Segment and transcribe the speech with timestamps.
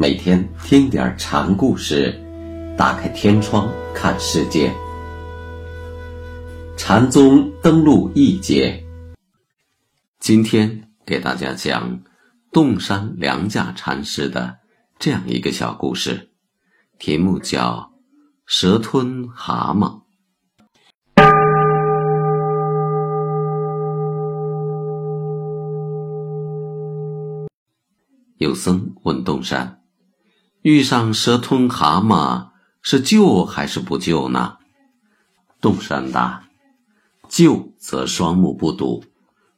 [0.00, 2.14] 每天听点禅故事，
[2.78, 4.72] 打开天窗看世界。
[6.76, 8.80] 禅宗登陆一节，
[10.20, 12.00] 今天给大家讲
[12.52, 14.58] 洞山良价禅师的
[15.00, 16.30] 这样一个小故事，
[17.00, 17.90] 题目叫
[18.46, 19.80] 《蛇吞蛤蟆》。
[28.36, 29.77] 有僧问洞山
[30.62, 32.48] ：“遇上蛇吞蛤蟆，
[32.82, 34.56] 是救还是不救呢？”
[35.60, 36.48] 洞山答
[37.28, 39.04] ：“救则双目不睹，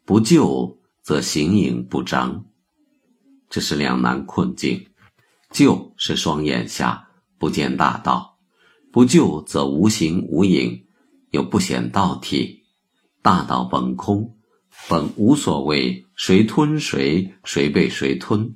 [0.05, 2.45] 不救则形影不张。
[3.49, 4.87] 这是两难困境。
[5.51, 8.39] 救是双眼下不见大道，
[8.93, 10.87] 不救则无形无影，
[11.31, 12.63] 又不显道体。
[13.21, 14.37] 大道本空，
[14.89, 18.55] 本无所谓谁吞谁，谁被谁吞。”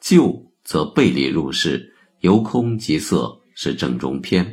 [0.00, 4.44] 救则背离入世，由空即色是正中偏；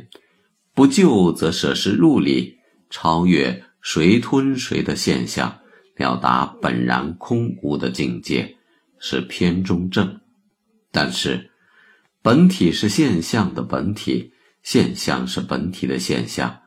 [0.74, 2.58] 不救则舍失入理，
[2.90, 5.60] 超越谁吞谁的现象，
[5.94, 8.56] 了达本然空无的境界，
[8.98, 10.20] 是偏中正。
[10.90, 11.52] 但是，
[12.20, 14.32] 本体是现象的本体，
[14.64, 16.62] 现象是本体的现象，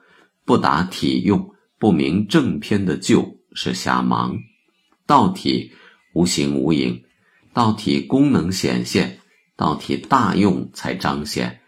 [0.45, 4.39] 不达体用，不明正偏的救是瞎忙。
[5.05, 5.73] 道体
[6.13, 7.03] 无形无影。
[7.53, 9.19] 道体功能显现，
[9.61, 11.59] 道体大用才彰显，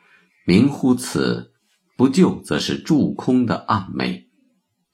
[0.47, 1.51] 明乎此。
[1.95, 4.27] 不救则是住空的暗昧，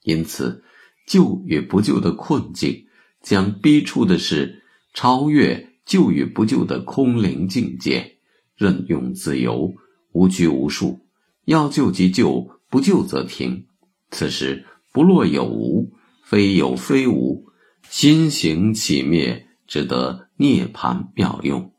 [0.02, 0.62] 因此
[1.06, 2.84] 救与不救的困境，
[3.22, 4.62] 将逼出的是
[4.92, 8.18] 超越救与不救的空灵境界，
[8.54, 9.72] 任用自由，
[10.12, 11.00] 无拘无束。
[11.46, 13.66] 要救即救，不救则停。
[14.10, 17.46] 此时不落有无，非有非无，
[17.88, 19.46] 心行起灭。
[19.66, 21.72] 只得涅盘妙用，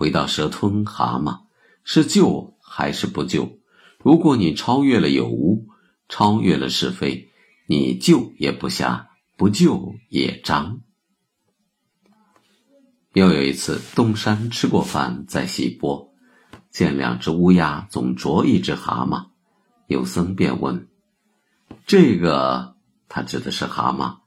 [0.00, 1.40] 回到蛇吞蛤蟆，
[1.84, 3.58] 是救还是不救？
[3.98, 5.66] 如果你超越了有无，
[6.08, 7.28] 超越了是非，
[7.66, 10.80] 你救也不瞎，不救也张。
[13.12, 16.14] 又有一次，东山吃过饭在洗钵，
[16.70, 19.26] 见两只乌鸦总啄一只蛤蟆，
[19.86, 20.88] 有僧便问
[21.84, 22.74] ：“这个，
[23.06, 24.20] 他指的是蛤蟆。”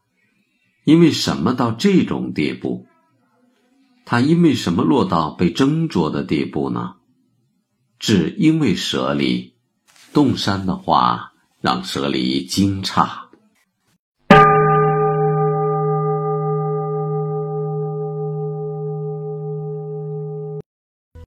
[0.86, 2.86] 因为什么到这种地步？
[4.14, 6.98] 他因为什么落到被斟酌的地步呢？
[7.98, 9.56] 只因为舍利。
[10.14, 13.23] 洞山的话让舍利惊诧。